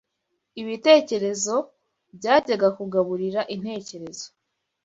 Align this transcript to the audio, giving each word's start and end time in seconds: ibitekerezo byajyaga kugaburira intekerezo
ibitekerezo 0.61 1.55
byajyaga 2.17 2.67
kugaburira 2.77 3.41
intekerezo 3.55 4.27